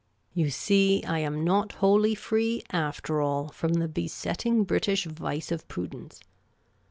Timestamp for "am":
1.19-1.43